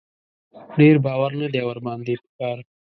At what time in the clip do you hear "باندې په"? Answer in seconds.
1.85-2.27